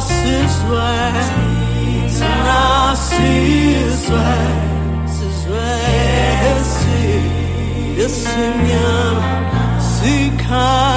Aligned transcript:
sizwe 0.00 0.90
thina 2.14 2.96
sizwe 2.96 4.28
sizwe 5.14 5.68
esinyama 8.04 9.32
sikhalela 9.94 10.91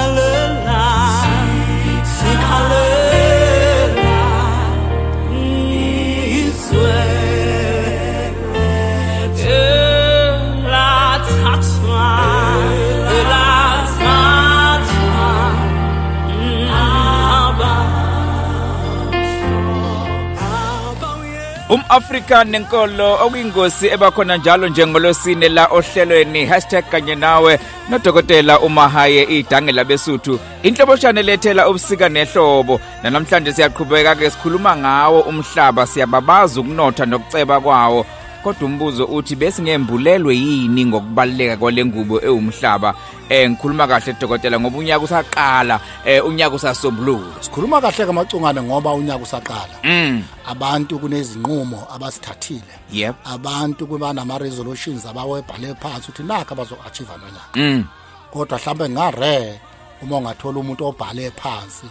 umAfrika 21.96 22.44
nenkolo 22.44 23.14
okuyingosi 23.24 23.86
ebakhona 23.88 24.36
njalo 24.36 24.68
njengolosine 24.68 25.48
la 25.48 25.66
ohlelweni. 25.66 26.46
#kanye 26.90 27.14
nawe 27.14 27.58
nodokotela 27.88 28.60
uMahaye 28.60 29.22
idange 29.22 29.72
labesuthu 29.72 30.38
inhloboshane 30.62 31.22
lethela 31.22 31.68
ubusika 31.68 32.08
nehlobo. 32.08 32.80
Namhlanje 33.02 33.52
siyaqhubeka 33.52 34.14
ke 34.14 34.30
sikhuluma 34.30 34.76
ngawo 34.76 35.20
umhlaba 35.20 35.86
siyababaza 35.86 36.60
ukunotha 36.60 37.06
nokuceba 37.06 37.60
kwawo. 37.60 38.06
Kodwa 38.42 38.68
umbuzo 38.68 39.04
uthi 39.04 39.36
besingembulelwe 39.36 40.36
yini 40.36 40.84
ngokubaleka 40.84 41.56
kwalengubo 41.56 42.20
ewumhlaba? 42.20 42.94
Eh 43.28 43.50
ngikhuluma 43.50 43.86
kahle 43.86 44.12
dokotela 44.12 44.60
ngoba 44.60 44.78
unyaka 44.78 45.04
usaqala 45.04 45.80
eh 46.04 46.24
unyaka 46.26 46.54
usasombuluka. 46.56 47.42
Sikhuluma 47.42 47.80
kahle 47.80 48.06
kamacungane 48.06 48.62
ngoba 48.62 48.92
unyaka 48.92 49.22
usaqala. 49.22 49.76
Mm. 49.84 50.22
Abantu 50.46 50.98
kunezinqumo 50.98 51.86
abasithathile 51.94 52.74
yep. 52.92 53.16
Abantu 53.24 53.86
kuba 53.86 54.12
nama 54.12 54.38
resolutions 54.38 55.06
abawebhale 55.06 55.74
phansi 55.74 56.10
ukuthi 56.10 56.22
nakho 56.22 56.54
abazo-achieve 56.54 57.12
nonyaka 57.18 57.54
mm. 57.54 57.84
Kodwa 58.32 58.58
mhlambe 58.58 58.88
ngare 58.88 59.60
uma 60.02 60.16
ungathola 60.16 60.60
umuntu 60.60 60.84
obhale 60.84 61.30
phansi 61.30 61.86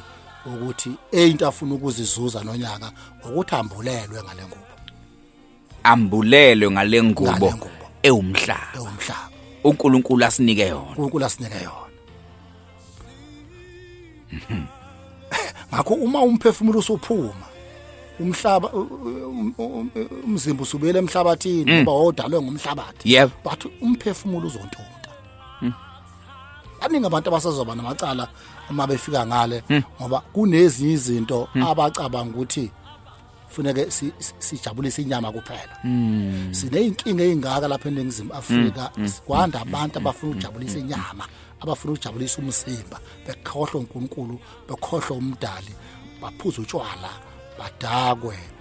ukuthi 0.46 0.92
eyinto 1.12 1.48
afuna 1.48 1.76
ukuzizuza 1.76 2.44
nonyaka 2.44 2.92
ukuthi 3.26 3.56
ambulelwe 3.56 4.24
ngale 4.24 4.44
ngubo. 4.44 4.66
Ambulelwe 5.84 6.72
Ngale 6.72 7.04
ngubo. 7.04 7.86
ewumhlaba. 8.04 8.76
Ewumhlaba. 8.76 9.25
uNkulunkulu 9.66 10.26
asinike 10.26 10.68
yona. 10.68 10.90
uNkulunkulu 10.90 11.26
asinike 11.26 11.60
yona. 11.64 11.86
Ngakho 15.74 15.94
uma 15.94 16.22
umphefumulo 16.22 16.80
usuphuma 16.80 17.46
umhlaba 18.20 18.70
umzimba 20.24 20.64
usubuyela 20.64 21.00
emhlabathini 21.00 21.72
ngoba 21.84 21.92
wodalwe 21.92 22.42
ngumhlabathi. 22.42 23.14
Yep. 23.14 23.32
but 23.44 23.66
umphefumulo 23.82 24.48
uzontunta 24.48 25.10
baningi 26.82 27.06
abantu 27.08 27.30
abasazoba 27.30 27.76
namacala 27.76 28.28
uma 28.70 28.88
befika 28.88 29.26
ngale 29.26 29.64
ngoba 30.00 30.20
kunezinye 30.34 30.94
izinto 30.94 31.50
abacabanga 31.56 32.32
ukuthi 32.34 32.72
funeke 33.50 33.92
si- 33.92 34.14
si- 34.20 34.34
sijabulise 34.40 35.02
inyama 35.02 35.32
kuphela. 35.32 35.76
Sineyinkinga 36.52 37.24
ezingaka 37.24 37.68
lapha 37.68 37.90
eningizimu 37.90 38.34
Afrika 38.34 38.92
kwanda 39.26 39.62
abantu 39.62 39.98
abafuna 40.00 40.32
ukujabulisa 40.32 40.78
inyama 40.80 41.26
abafuna 41.62 41.94
ukujabulisa 41.94 42.38
umzimba 42.42 43.00
bekhohlwa 43.28 43.80
uNkulunkulu 43.82 44.40
bekhohlwa 44.68 45.18
umdali 45.18 45.74
baphuza 46.22 46.62
utshwala 46.62 47.10
badakwe. 47.60 48.36
ba- 48.36 48.36
ba- 48.36 48.36
ba- 48.36 48.40
ba- 48.40 48.55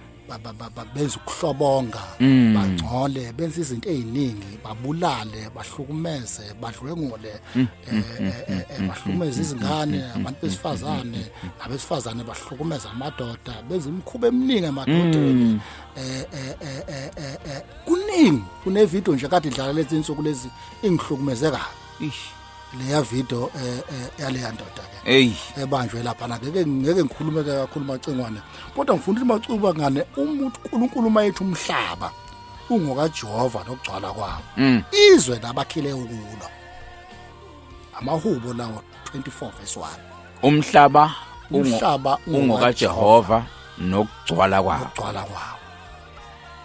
benza 0.95 1.17
ukuhlobonga 1.17 1.99
bangcole 2.19 3.33
benza 3.33 3.61
izinto 3.61 3.89
eziningi 3.89 4.57
babulale 4.63 5.49
bahlukumeze 5.55 6.53
badlwengule 6.61 7.33
eh, 7.55 7.67
eh, 7.91 8.03
eh, 8.49 8.65
eh, 8.69 8.81
bahlukumeze 8.87 9.41
izingane 9.41 10.03
abantu 10.15 10.39
besifazane 10.41 11.25
abesifazane 11.63 12.23
bahlukumeza 12.23 12.89
amadoda 12.91 13.61
benza 13.69 13.89
imikhuba 13.89 14.27
eminingi 14.27 14.65
emadodeni. 14.65 15.61
Eh 15.97 16.25
eh 16.33 16.55
eh 16.61 16.83
eh, 16.87 17.09
eh, 17.17 17.37
eh, 17.49 17.61
kuningi 17.85 18.43
kunevideo 18.63 19.15
nje 19.15 19.27
kade 19.27 19.47
idlala 19.47 19.73
lezi 19.73 19.95
insuku 19.95 20.21
lezi 20.21 20.49
ingihlukumeze 20.83 21.51
kabi 21.51 21.63
Ish. 21.99 22.34
Leya 22.79 23.01
video 23.01 23.51
eh 23.55 23.79
eh, 23.91 24.09
yaleya 24.19 24.51
ndoda 24.51 24.83
ke. 24.91 24.97
Hey. 25.11 25.31
Ebanjwe 25.61 26.03
lapha 26.03 26.27
na 26.27 26.39
ngeke 26.39 26.65
ngeke 26.65 27.03
ngikhulume 27.03 27.43
ke 27.43 27.51
kakhulu 27.51 27.85
macingwane. 27.85 28.39
Kodwa 28.75 28.95
ngifuna 28.95 29.21
ukuthi 29.21 29.25
macuba 29.25 29.73
ngane 29.73 30.03
umuntu 30.17 30.59
uNkulunkulu 30.63 31.09
mayethu 31.09 31.43
umhlaba 31.43 32.11
ungoka 32.69 33.09
Jehova 33.09 33.59
nokugcwala 33.63 34.11
kwawo 34.11 34.41
Mm. 34.57 34.83
izwe 35.13 35.39
nabakhile 35.39 35.93
ukulo 35.93 36.47
amahubo 37.99 38.53
lawo 38.53 38.81
24 39.13 39.51
verse 39.59 39.79
1 39.79 39.85
umhlaba 40.43 41.11
umhlaba 41.51 42.17
ungoka 42.27 42.73
Jehova 42.73 43.45
nokugcwala 43.77 44.63
kwawo 44.63 44.79
nokugcwala 44.79 45.21
kwawo 45.23 45.59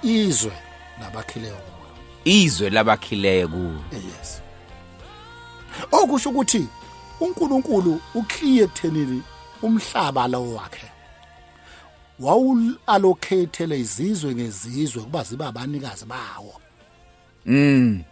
izwe 0.03 0.53
nabakhile 1.01 1.49
ukulo 1.53 1.93
izwe 2.25 2.71
labakhileyo 2.71 3.49
kuwo 3.49 3.75
yes. 3.93 4.43
Okusho 5.93 6.31
ukuthi 6.31 6.67
uNkulunkulu 7.21 8.01
ukhiye 8.15 8.65
ekuthenini 8.65 9.23
umhlaba 9.63 10.29
lawo 10.29 10.55
wakhe. 10.55 10.87
Wawuallocatele 12.21 13.81
izizwe 13.81 14.35
ngezizwe 14.35 15.03
kuba 15.03 15.23
ziba 15.23 15.47
abanikazi 15.47 16.05
bawo. 16.05 16.55
Mm. 17.47 18.03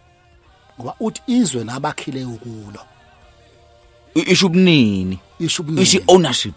Ngoba 0.79 0.95
uthi 0.99 1.21
izwe 1.27 1.63
nabakhile 1.63 2.25
ukulo 2.25 2.81
isho 4.15 4.47
ubunini. 4.47 5.19
Isho 5.39 5.61
ubunini. 5.63 5.83
isho 5.83 6.01
ownership 6.07 6.53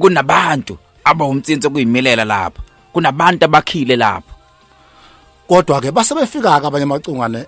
kunabantu 0.00 0.78
abawumtsinso 1.04 1.70
kuyimelela 1.70 2.24
lapha. 2.24 2.62
Kunabantu 2.92 3.44
abakhile 3.44 3.96
lapha. 3.96 4.34
Kodwa 5.48 5.80
ke 5.80 5.92
base 5.92 6.14
befika 6.14 6.60
ke 6.60 6.66
abanye 6.66 6.84
amacungane 6.84 7.46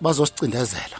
bazosicindezela. 0.00 0.98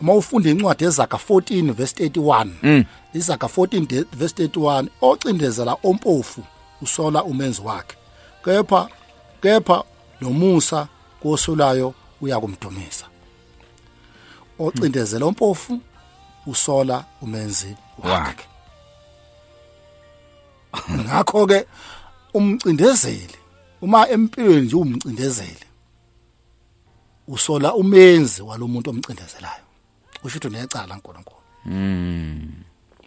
Uma 0.00 0.12
ufunda 0.14 0.50
incwadi 0.50 0.84
ezaga 0.84 1.16
14 1.18 1.72
verse 1.72 1.94
31 2.08 2.84
izaga 3.14 3.46
14 3.48 3.86
de- 3.86 4.06
verse 4.12 4.34
31 4.46 4.88
ocindezela 5.00 5.76
ompofu 5.82 6.42
usola 6.82 7.24
umenzi 7.24 7.60
wakhe. 7.62 7.96
Kepha 8.44 8.88
kepha 9.42 9.84
nomusa 10.20 10.88
kosulayo 11.22 11.94
uyakumdumisa. 12.20 13.06
Ocindezela 14.58 15.26
ompofu 15.26 15.80
usola 16.46 17.04
umenzi 17.22 17.76
wakhe. 17.98 18.46
Ngakho 20.90 21.46
ke 21.46 21.66
umcindezeli 22.34 23.36
uma 23.82 24.08
empilweni 24.08 24.66
nje 24.66 24.76
umcindezeli 24.76 25.66
usola 27.28 27.74
umenzi 27.74 28.42
walomuntu 28.42 28.90
omcindezelayo. 28.90 29.64
Kusho 30.22 30.38
ukuthi 30.38 30.46
unecala 30.48 30.94
uNkulunkulu 30.94 31.40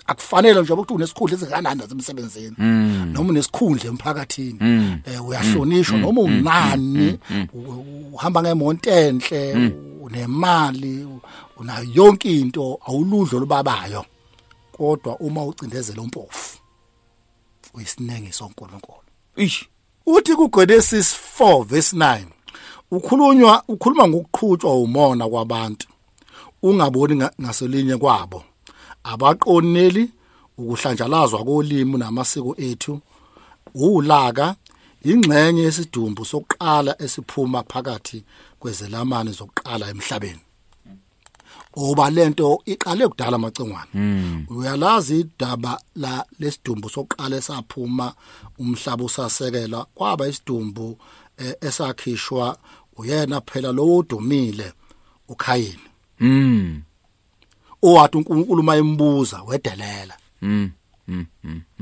akufanele 0.08 0.62
nje 0.62 0.74
ukuthi 0.74 0.94
unesikhundla 0.94 1.36
esinganani 1.38 1.82
nasemsebenzini. 1.82 2.56
Noma 3.14 3.30
unesikhundla 3.30 3.90
emphakathini. 3.90 4.60
Eh 5.06 5.26
uyahlonishwa 5.28 5.98
noma 5.98 6.22
unani. 6.22 7.20
U- 7.54 7.60
u- 7.60 8.10
uhamba 8.14 8.42
ngemonto 8.44 8.90
enhle 8.92 9.54
unemali 10.02 11.08
unayo 11.58 11.88
yonke 11.94 12.40
into 12.40 12.80
awuludlo 12.86 13.40
lubabayo. 13.40 14.06
Kodwa 14.72 15.18
uma 15.20 15.46
ucindezela 15.46 16.02
umpofu 16.02 16.58
uyisinengiso 17.74 18.46
uNkulunkulu 18.46 18.98
ish 19.36 19.66
uthi 20.06 20.36
kuGenesis 20.36 21.16
4 21.40 21.64
verse 21.66 21.96
9 21.96 22.26
ukhulunywa 22.92 23.64
ukhuluma 23.68 24.08
ngokuqhutshwa 24.08 24.76
umona 24.82 25.30
kwabantu. 25.30 25.88
Ungaboni 26.64 27.16
nga- 27.16 27.34
ngasolinye 27.42 27.98
kwabo. 27.98 28.44
Abaqoneli 29.04 30.04
ukuhlanjalazwa 30.58 31.44
kolimi 31.46 31.98
namasiko 31.98 32.56
ethu 32.58 32.94
ulaka 33.76 34.56
ingxenye 35.04 35.62
yesidumbu 35.68 36.26
sokuqala 36.26 36.92
esiphuma 37.04 37.64
phakathi 37.72 38.24
kwezelamani 38.60 39.32
zokuqala 39.32 39.86
emhlabeni. 39.94 40.40
Oba 41.76 42.10
lento 42.10 42.62
iqale 42.66 43.08
kudala 43.08 43.36
amacengwane 43.36 43.92
uyalazi 44.50 45.20
idaba 45.20 45.74
la 45.96 46.26
lesidumbu 46.40 46.90
sokuqala 46.90 47.36
esaphuma 47.42 48.14
umhlaba 48.60 49.04
usasekela 49.04 49.86
kwaba 49.96 50.28
isidumbu 50.28 50.98
eh, 51.38 51.56
esakhishwa 51.62 52.58
uyena 52.98 53.42
phela 53.42 53.72
lo 53.72 53.84
odumile 53.98 54.68
ukhayini 55.28 55.88
mm. 56.20 56.82
Owathi 57.82 58.18
uNkulunkulu 58.18 58.64
mayembuza 58.64 59.44
wedelela. 59.44 60.18
Mm 60.42 60.72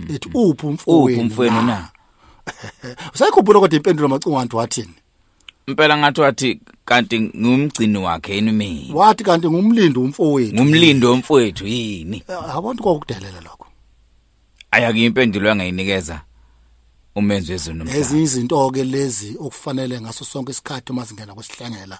ethi 0.10 0.30
uphi 0.34 0.66
umfowenu 0.66 1.04
uphi 1.06 1.20
umfowenu 1.20 1.62
na? 1.62 1.90
usayikhumbula 3.14 3.60
kodwa 3.60 3.78
impendulo 3.78 4.08
macungwane 4.08 4.50
wathini 4.54 4.94
impela 5.68 5.98
ngathi 5.98 6.22
wathi 6.22 6.60
kanti 6.86 7.20
ngumgcini 7.22 7.98
wakhe 7.98 8.36
yini 8.36 8.52
mina? 8.52 8.96
Wathi 8.96 9.24
kanti 9.24 9.50
ngumlindi 9.50 10.00
umfowethu 10.00 10.56
ngumlindi 10.56 11.06
womfowethu 11.06 11.68
yini? 11.68 12.24
Eh, 12.28 12.56
abantu 12.56 12.84
kokudelela 12.84 13.42
lokho. 13.42 13.68
Ayake 14.72 15.06
impendulo 15.06 15.50
yangayinikeza 15.50 16.22
wezulu 17.16 17.78
nomhlaba 17.78 18.00
ezinye 18.00 18.24
izinto 18.24 18.72
ke 18.72 18.84
lezi 18.84 19.36
okufanele 19.40 20.02
ngaso 20.02 20.26
sonke 20.26 20.52
isikhathi 20.52 20.92
uma 20.92 21.06
singena 21.06 21.34
kwesihlengela 21.34 22.00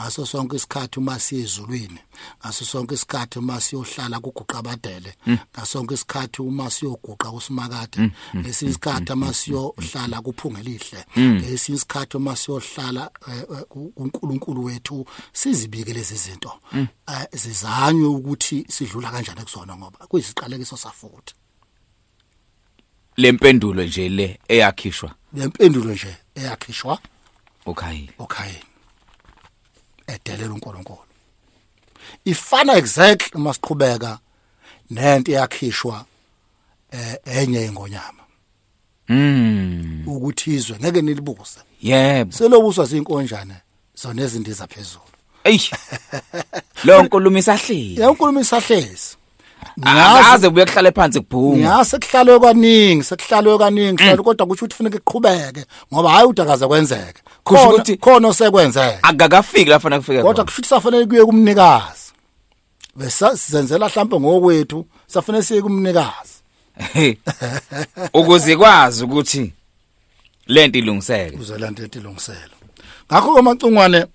ngaso 0.00 0.26
sonke 0.26 0.56
isikhathi 0.56 0.98
uma 0.98 1.18
siye 1.18 1.42
ezulwini 1.42 2.00
ngaso 2.44 2.64
sonke 2.64 2.94
isikhathi 2.94 3.38
uma 3.38 3.60
siyohlala 3.60 4.20
kuguqabadele 4.20 5.14
ngaso 5.54 5.66
sonke 5.66 5.94
isikhathi 5.94 6.42
uma 6.42 6.70
siyoguqa 6.70 7.30
kusimakade 7.30 8.10
ngesinye 8.36 8.70
isikhathi 8.70 9.12
uma 9.12 9.34
siyohlala 9.34 10.20
kuphungelihle 10.22 11.04
ngesinye 11.18 11.76
isikhathi 11.76 12.16
uma 12.16 12.36
siyohlala 12.36 13.10
ku- 13.68 13.92
kuNkulunkulu 13.94 14.64
wethu 14.64 15.06
sizibike 15.32 15.92
lezi 15.92 16.16
zinto. 16.16 16.52
Eh, 16.74 17.26
zizanywe 17.32 18.06
ukuthi 18.06 18.66
sidlula 18.68 19.10
kanjani 19.10 19.42
kusona 19.42 19.76
ngoba 19.76 20.06
kuyisiqalekiso 20.06 20.76
safuthi 20.76 21.34
lempendulo 23.18 23.82
nje 23.84 24.08
le 24.08 24.38
eyakhishwa. 24.48 25.14
Lempendulo 25.34 25.92
nje 25.92 26.16
eyakhishwa. 26.34 26.98
Ukhayini 27.66 28.10
okhayeni 28.18 28.62
edelela 30.06 30.54
uNkulunkulu. 30.54 30.98
Ifana 32.24 32.76
exactly 32.76 33.40
masiqhubeka 33.40 34.18
nento 34.90 35.32
eyakhishwa 35.32 36.04
eh 36.90 37.16
enye 37.24 37.64
ingonyama 37.64 38.22
mm 39.08 40.02
ukuthi 40.06 40.54
izwe 40.54 40.78
ngeke 40.78 41.02
nilibuse 41.02 41.60
yebo. 41.82 42.32
Selobuswa 42.32 42.84
zinkonjane 42.86 43.54
zona 43.94 44.22
ezindiza 44.22 44.66
phezulu. 44.66 45.04
Ey 45.44 45.60
lo 46.84 47.02
nkulumo 47.02 47.38
isahleli 47.38 48.00
yankulumo 48.00 48.40
isahlezi. 48.40 49.16
Akaze 49.82 50.50
buye 50.50 50.64
kuhlale 50.66 50.92
phansi 50.92 51.20
kubhunga. 51.20 51.56
Ngiyase 51.58 51.98
kuhlalwe 51.98 52.38
kwaningi 52.38 53.04
sekuhlalwe 53.04 53.58
kaningi 53.58 54.02
hlalo 54.02 54.22
kodwa 54.22 54.46
kusho 54.46 54.64
ukuthi 54.64 54.74
kufanele 54.74 54.98
kuqhubeke 54.98 55.64
ngoba 55.92 56.10
hayi 56.10 56.26
udakaze 56.26 56.66
kwenzeke. 56.66 57.20
Kusho 57.44 57.60
Khona- 57.62 57.74
ukuthi- 57.74 57.98
khona 57.98 58.28
osekwenzeke. 58.28 58.98
akakafiki 59.02 59.70
la 59.70 59.78
fanele 59.78 60.00
kufike 60.00 60.22
kodwa 60.22 60.34
khona. 60.34 60.44
kusho 60.44 60.54
ukuthi 60.58 60.68
safanele 60.68 61.06
kuye 61.06 61.24
kumnikazi. 61.24 62.12
Bese 62.96 63.36
sizenzela 63.36 63.88
mhlawumbe 63.88 64.20
ngokwethu 64.20 64.86
safanele 65.06 65.44
siye 65.44 65.62
kumnikazi. 65.62 66.34
Ukuze 68.14 68.52
ikwazi 68.52 69.04
ukuthi 69.04 69.52
lento 70.46 70.78
ilungiseke. 70.78 71.36
Kuze 71.36 71.58
lento 71.58 71.82
etilungiselo 71.84 72.54
ngakho 73.12 73.34
ke 73.34 73.42
macingwane 73.42 74.06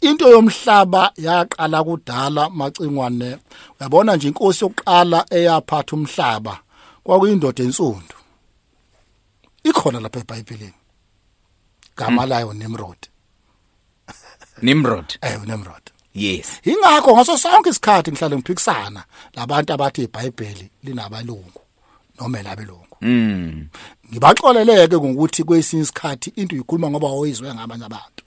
into 0.00 0.28
yomhlaba 0.28 1.12
yaqala 1.16 1.84
kudala 1.84 2.50
macingwane. 2.50 3.38
Uyabona 3.80 4.16
nje 4.16 4.28
inkosi 4.28 4.64
yokuqala 4.64 5.26
eyaphatha 5.30 5.96
umhlaba 5.96 6.60
kwakuyindoda 7.04 7.64
ensundu. 7.64 8.16
Ikhona 9.64 10.00
lapha 10.00 10.20
eBhayibhelini 10.20 10.80
gama 11.96 12.26
layo 12.26 12.52
Nimrod. 12.52 13.00
Nimrod. 14.62 15.18
Eh 15.22 15.38
Nimrod. 15.46 15.90
Yes. 16.14 16.60
Ingakho 16.64 17.14
ngaso 17.14 17.38
sonke 17.38 17.70
isikhathi 17.70 18.10
ngihlale 18.10 18.36
ngiphikisana 18.36 19.04
labantu 19.34 19.72
abathi 19.72 20.02
iBhayibheli 20.02 20.70
linabalungu 20.82 21.60
noma 22.20 22.38
elabelungu 22.38 22.96
mm 23.00 23.66
ngibaxoleleke 24.10 24.96
ngokuthi 24.96 25.44
kwesinye 25.44 25.82
isikhathi 25.82 26.32
into 26.36 26.54
uyikhuluma 26.54 26.90
ngoba 26.90 27.08
oyizwe 27.08 27.54
ngabanye 27.54 27.84
abantu. 27.84 28.19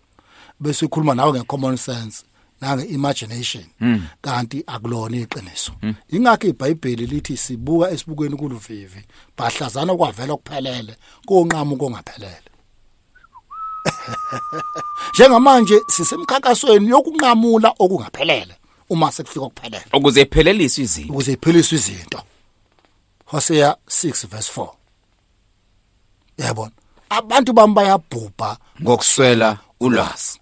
Bese 0.63 0.85
ukhuluma 0.85 1.15
nawe 1.15 1.31
ngecommon 1.31 1.77
sense 1.77 2.23
nange 2.61 2.83
imagination 2.83 3.63
kanti 4.21 4.63
akulona 4.67 5.17
iqiniso. 5.17 5.71
Ingakho 6.09 6.47
iBhayibheli 6.47 7.05
lithi 7.05 7.37
sibuka 7.37 7.91
esibukweni 7.91 8.35
kuluvivi 8.35 9.01
bahlazana 9.37 9.95
kwavela 9.95 10.35
kuphelele 10.35 10.95
konqamu 11.25 11.77
kongaphelele. 11.77 12.49
Njengamanje 15.13 15.81
sisemkhankasweni 15.87 16.89
yokunqamula 16.89 17.73
okungaphelele 17.79 18.55
uma 18.89 19.11
sekufika 19.11 19.45
ukuphelele 19.45 19.85
ukuze 19.93 20.21
ipheleliswe 20.21 20.83
izinto. 20.83 21.13
Ukuze 21.13 21.33
ipheliswe 21.33 21.77
izinto. 21.77 22.21
Hosea 23.25 23.75
6 23.87 24.27
verse 24.27 24.51
4 24.61 24.67
yabona 26.37 26.71
abantu 27.09 27.53
bami 27.53 27.73
bayabhubha 27.73 28.57
ngokuswela 28.81 29.57
ulwazi. 29.79 30.39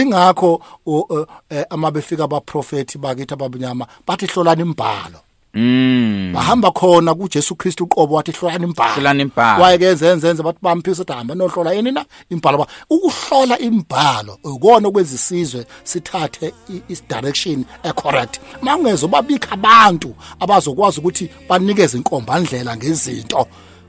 Ingakho 0.00 0.60
o- 0.86 1.06
o- 1.10 1.26
eh, 1.50 1.64
ama 1.70 1.90
befika 1.90 2.24
abaprofeti 2.24 2.98
bakithi 2.98 3.34
abamnyama 3.34 3.86
bathi 4.06 4.26
hlolani 4.26 4.62
imbhalo 4.62 5.18
mm. 5.54 6.32
Bahamba 6.34 6.70
khona 6.70 7.14
kuJesu 7.14 7.54
Kristu 7.56 7.84
uqobo 7.84 8.14
wathi 8.14 8.32
hlolani 8.32 8.64
imbhalo 8.64 8.94
Hlolani 8.94 9.22
imbhalo. 9.22 9.62
wayekenze 9.62 10.06
enzenze 10.08 10.42
bathi 10.42 10.58
bamphisa 10.62 11.02
ukuthi 11.02 11.12
hambe 11.12 11.34
nohlola 11.34 11.72
yini 11.72 11.92
na 11.92 12.04
imbhalo 12.30 12.58
ba 12.58 12.66
ukuhlola 12.90 13.58
imbhalo 13.58 14.38
ukona 14.44 14.88
okwezisizwe 14.88 15.66
sithathe 15.84 16.54
i- 16.70 16.82
is 16.88 17.02
direction 17.08 17.64
ecorrect. 17.82 18.40
Mangeze 18.62 19.06
babikha 19.08 19.52
abantu 19.52 20.14
abazokwazi 20.40 21.00
ukuthi 21.00 21.30
banikeze 21.48 21.96
inkombandlela 21.98 22.76
ngezinto 22.76 23.46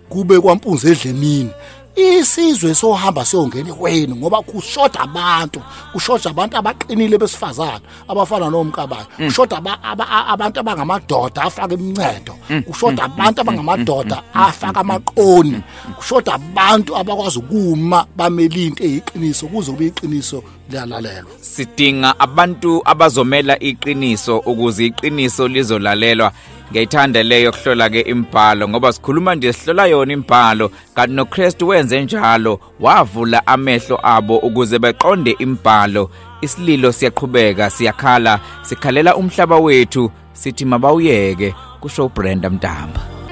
kube 0.10 0.40
kwampunzi 0.40 0.92
edlemini 0.92 1.50
isizwe 1.95 2.75
sohamba 2.75 3.25
siyongena 3.25 3.74
kweni 3.74 4.16
ngoba 4.16 4.42
kushoda 4.42 5.00
abantu 5.00 5.62
kushoda 5.94 6.30
abantu 6.30 6.57
abaqinile 6.57 7.18
besifazana 7.18 7.80
abafana 8.07 8.50
nomkabayo 8.50 9.06
kushoda 9.18 9.57
aba- 9.57 9.84
aba- 9.84 10.28
abantu 10.28 10.60
abangamadoda 10.60 11.42
afaka 11.42 11.74
imncedo. 11.75 12.34
Kushoda 12.66 13.04
abantu 13.04 13.42
abangamadoda 13.42 14.24
afaka 14.34 14.80
amaqoni. 14.80 15.62
Kushoda 15.98 16.34
abantu 16.34 16.98
abakwazi 16.98 17.40
ukuma 17.40 18.06
bamela 18.18 18.56
into 18.56 18.84
eyiqiniso 18.84 19.48
kuze 19.48 19.72
kube 19.72 19.86
iqiniso 19.86 20.44
liyalalelwa 20.69 21.31
sidinga 21.42 22.19
abantu 22.19 22.81
abazomela 22.86 23.60
iqiniso 23.60 24.38
ukuze 24.38 24.86
iqiniso 24.86 25.48
lizolalelwa 25.48 26.31
ngiyayithanda 26.74 27.24
leyo 27.24 27.52
kuhlola 27.52 27.90
ke 27.90 28.02
imbhalo 28.02 28.70
ngoba 28.70 28.94
sikhuluma 28.94 29.36
nje 29.36 29.54
sihlola 29.54 29.86
yona 29.86 30.14
imbhalo 30.14 30.72
kanti 30.96 31.14
noKristu 31.14 31.68
wenze 31.68 32.01
njalo 32.03 32.60
wavula 32.80 33.48
amehlo 33.48 34.00
abo 34.03 34.38
ukuze 34.38 34.80
beqonde 34.80 35.32
imbhalo. 35.39 36.10
Isililo 36.42 36.92
siyaqhubeka 36.92 37.70
siyakhala 37.70 38.39
sikhalela 38.62 39.15
umhlaba 39.15 39.58
wethu 39.58 40.12
sithi 40.34 40.65
mabawuyeke 40.65 41.56
kusho 41.80 42.06
uBrenda 42.06 42.50
Mtamba. 42.50 43.23